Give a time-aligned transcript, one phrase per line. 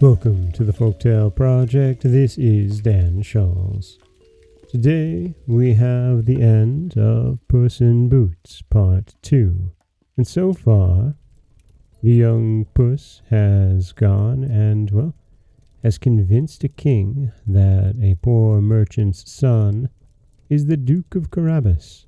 [0.00, 2.04] Welcome to the Folktale Project.
[2.04, 3.98] This is Dan Scholz.
[4.66, 9.70] Today we have the end of Puss in Boots Part 2.
[10.16, 11.16] And so far,
[12.02, 15.14] the young puss has gone and, well,
[15.82, 19.90] has convinced a king that a poor merchant's son
[20.48, 22.06] is the Duke of Carabas,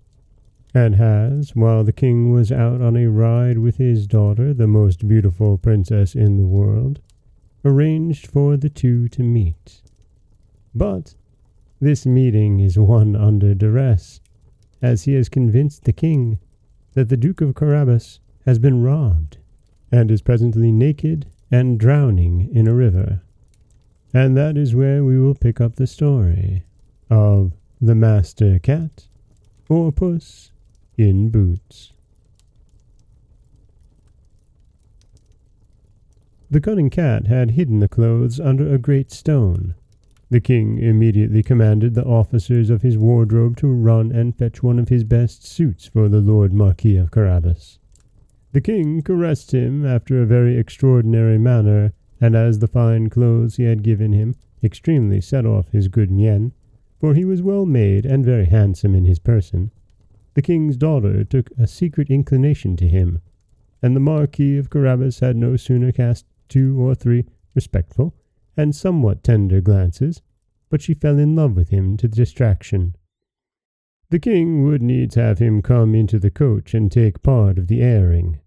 [0.73, 5.07] and has, while the king was out on a ride with his daughter, the most
[5.07, 6.99] beautiful princess in the world,
[7.65, 9.83] arranged for the two to meet.
[10.75, 11.15] But
[11.81, 14.21] this meeting is one under duress,
[14.81, 16.39] as he has convinced the king
[16.95, 19.39] that the Duke of Carabas has been robbed,
[19.91, 23.23] and is presently naked and drowning in a river.
[24.15, 26.65] And that is where we will pick up the story
[27.11, 29.09] of the Master Cat
[29.69, 30.51] or Puss
[30.97, 31.93] in Boots.
[36.53, 39.75] The cunning cat had hidden the clothes under a great stone.
[40.29, 44.91] The king immediately commanded the officers of his wardrobe to run and fetch one of
[44.91, 47.79] his best suits for the Lord Marquis of Carabas.
[48.53, 53.63] The king caressed him after a very extraordinary manner, and as the fine clothes he
[53.63, 56.53] had given him extremely set off his good mien,
[57.01, 59.71] for he was well made and very handsome in his person,
[60.35, 63.21] the king's daughter took a secret inclination to him,
[63.81, 68.15] and the Marquis of Carabas had no sooner cast two or three respectful
[68.59, 70.21] and somewhat tender glances,
[70.69, 72.95] but she fell in love with him to distraction.
[74.11, 77.81] The king would needs have him come into the coach and take part of the
[77.81, 78.41] airing.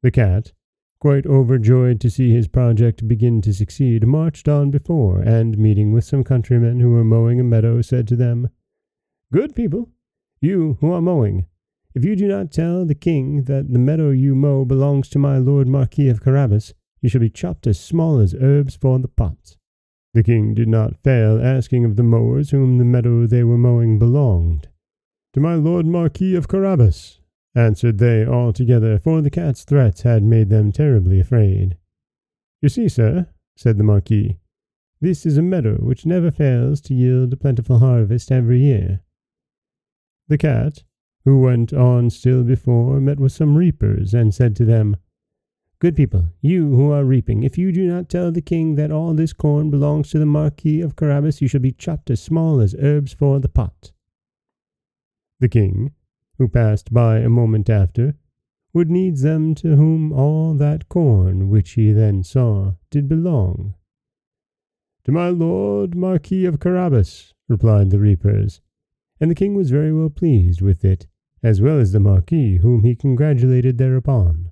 [0.00, 0.54] The cat,
[0.98, 6.04] quite overjoyed to see his project begin to succeed, marched on before, and meeting with
[6.04, 8.48] some countrymen who were mowing a meadow, said to them,
[9.30, 9.90] Good people,
[10.40, 11.44] you who are mowing,
[11.94, 15.38] if you do not tell the king that the meadow you mow belongs to my
[15.38, 19.56] lord Marquis of Carabas, you shall be chopped as small as herbs for the pots.
[20.14, 23.98] The king did not fail asking of the mowers whom the meadow they were mowing
[23.98, 24.68] belonged.
[25.34, 27.20] To my lord Marquis of Carabas,
[27.54, 31.76] answered they all together, for the cat's threats had made them terribly afraid.
[32.62, 34.38] You see, sir, said the Marquis,
[35.00, 39.02] this is a meadow which never fails to yield a plentiful harvest every year.
[40.28, 40.84] The cat,
[41.26, 44.96] who went on still before, met with some reapers, and said to them,
[45.86, 49.14] Good people, you who are reaping, if you do not tell the king that all
[49.14, 52.74] this corn belongs to the Marquis of Carabas, you shall be chopped as small as
[52.80, 53.92] herbs for the pot.
[55.38, 55.92] The king,
[56.38, 58.16] who passed by a moment after,
[58.72, 63.76] would needs them to whom all that corn which he then saw did belong.
[65.04, 68.60] To my lord Marquis of Carabas, replied the reapers,
[69.20, 71.06] and the king was very well pleased with it,
[71.44, 74.50] as well as the Marquis, whom he congratulated thereupon.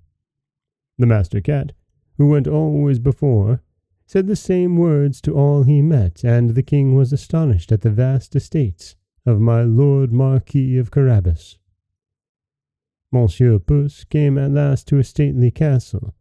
[0.98, 1.72] The master cat,
[2.18, 3.62] who went always before,
[4.06, 7.90] said the same words to all he met, and the king was astonished at the
[7.90, 8.94] vast estates
[9.26, 11.58] of my lord Marquis of Carabas.
[13.10, 16.14] Monsieur Puss came at last to a stately castle,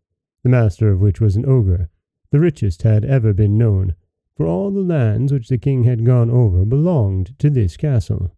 [0.44, 1.90] the master of which was an ogre,
[2.32, 3.96] the richest had ever been known,
[4.36, 8.36] for all the lands which the king had gone over belonged to this castle.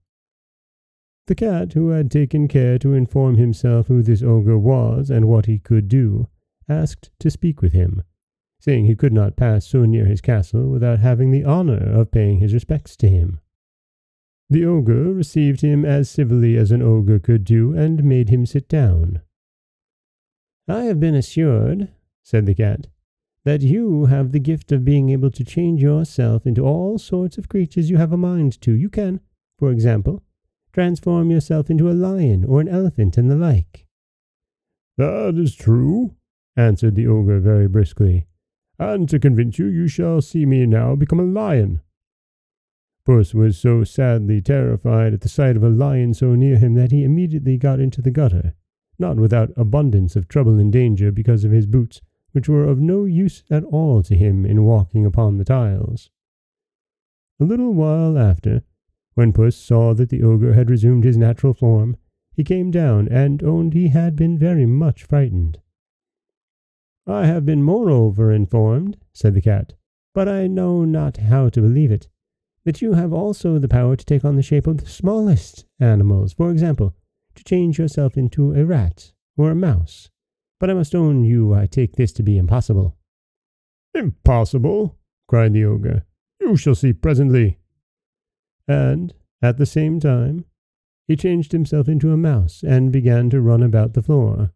[1.27, 5.47] The cat, who had taken care to inform himself who this ogre was and what
[5.47, 6.27] he could do,
[6.69, 8.03] asked to speak with him,
[8.59, 12.39] saying he could not pass so near his castle without having the honour of paying
[12.39, 13.39] his respects to him.
[14.51, 18.67] The ogre received him as civilly as an ogre could do, and made him sit
[18.67, 19.21] down.
[20.67, 21.89] I have been assured,
[22.23, 22.87] said the cat,
[23.45, 27.49] that you have the gift of being able to change yourself into all sorts of
[27.49, 28.71] creatures you have a mind to.
[28.73, 29.21] You can,
[29.57, 30.21] for example,
[30.75, 33.87] transform yourself into a lion or an elephant and the like.
[34.97, 36.17] That is true,
[36.57, 38.27] answered the ogre very briskly,
[38.77, 41.79] and to convince you, you shall see me now become a lion.
[43.05, 46.91] Puss was so sadly terrified at the sight of a lion so near him that
[46.91, 48.53] he immediately got into the gutter,
[48.99, 52.01] not without abundance of trouble and danger because of his boots,
[52.33, 56.09] which were of no use at all to him in walking upon the tiles.
[57.39, 58.61] A little while after,
[59.15, 61.97] when Puss saw that the ogre had resumed his natural form,
[62.33, 65.59] he came down and owned he had been very much frightened.
[67.07, 69.73] I have been moreover informed, said the cat,
[70.13, 72.09] but I know not how to believe it,
[72.65, 76.33] that you have also the power to take on the shape of the smallest animals,
[76.33, 76.95] for example,
[77.35, 80.09] to change yourself into a rat or a mouse.
[80.59, 82.97] But I must own you I take this to be impossible.
[83.93, 84.97] Impossible,
[85.27, 86.05] cried the ogre.
[86.41, 87.59] You shall see presently
[88.67, 90.45] and, at the same time,
[91.07, 94.51] he changed himself into a mouse and began to run about the floor.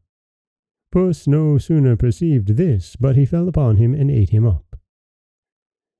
[0.92, 4.80] Puss no sooner perceived this, but he fell upon him and ate him up.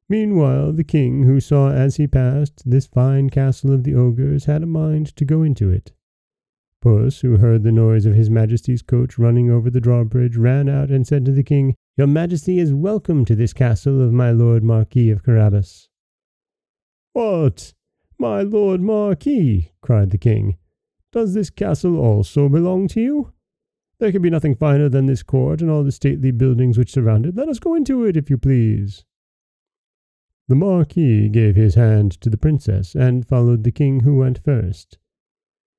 [0.10, 4.64] Meanwhile, the king, who saw as he passed this fine castle of the ogres, had
[4.64, 5.92] a mind to go into it.
[6.82, 10.90] Puss, who heard the noise of his majesty's coach running over the drawbridge, ran out
[10.90, 14.64] and said to the king, Your majesty is welcome to this castle of my lord
[14.64, 15.90] Marquis of Carabas.
[17.14, 17.74] What?
[18.21, 20.57] My lord Marquis, cried the king.
[21.13, 23.31] Does this castle also belong to you?
[24.00, 27.25] There can be nothing finer than this court and all the stately buildings which surround
[27.25, 27.36] it.
[27.36, 29.06] Let us go into it, if you please.
[30.50, 34.98] The Marquis gave his hand to the princess, and followed the king, who went first.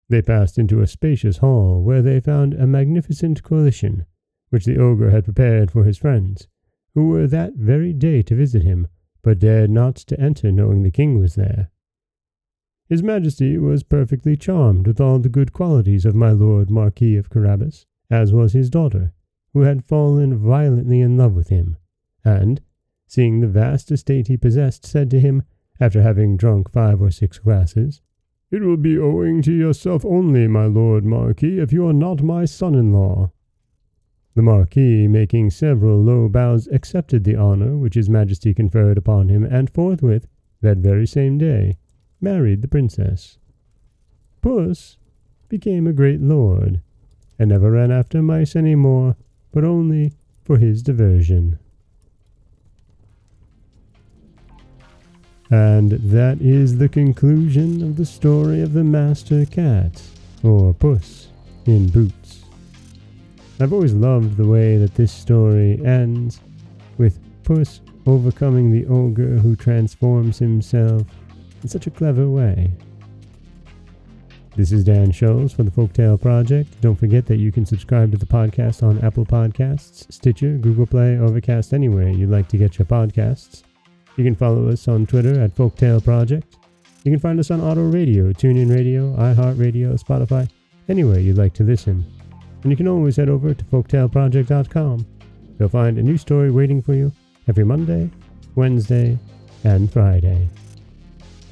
[0.09, 4.07] They passed into a spacious hall, where they found a magnificent collation,
[4.49, 6.49] which the ogre had prepared for his friends,
[6.95, 8.89] who were that very day to visit him,
[9.23, 11.71] but dared not to enter knowing the king was there.
[12.91, 17.31] His Majesty was perfectly charmed with all the good qualities of my lord Marquis of
[17.31, 19.13] Carabas, as was his daughter,
[19.53, 21.77] who had fallen violently in love with him,
[22.25, 22.61] and,
[23.07, 25.45] seeing the vast estate he possessed, said to him,
[25.79, 28.03] after having drunk five or six glasses,
[28.51, 32.45] it will be owing to yourself only, my lord Marquis, if you are not my
[32.45, 33.31] son-in-law.
[34.35, 39.45] The Marquis, making several low bows, accepted the honour which his Majesty conferred upon him,
[39.45, 40.27] and forthwith,
[40.61, 41.79] that very same day,
[42.21, 43.39] married the princess.
[44.43, 44.97] Puss
[45.49, 46.81] became a great lord,
[47.39, 49.17] and never ran after mice any more,
[49.53, 50.13] but only
[50.43, 51.59] for his diversion.
[55.51, 60.01] And that is the conclusion of the story of the Master Cat,
[60.45, 61.29] or Puss
[61.67, 62.45] in Boots.
[63.59, 66.41] I've always loved the way that this story ends,
[66.99, 71.03] with Puss overcoming the ogre who transforms himself
[71.63, 72.71] in such a clever way.
[74.57, 76.81] This is Dan Scholz for the Folktale Project.
[76.81, 81.19] Don't forget that you can subscribe to the podcast on Apple Podcasts, Stitcher, Google Play,
[81.19, 83.63] Overcast, anywhere you'd like to get your podcasts.
[84.17, 86.57] You can follow us on Twitter at Folktale Project.
[87.05, 90.51] You can find us on Otto Radio, TuneIn Radio, iHeartRadio, Spotify,
[90.89, 92.05] anywhere you'd like to listen.
[92.63, 95.07] And you can always head over to folktaleproject.com.
[95.59, 97.13] You'll find a new story waiting for you
[97.49, 98.11] every Monday,
[98.57, 99.19] Wednesday,
[99.65, 100.49] and Friday.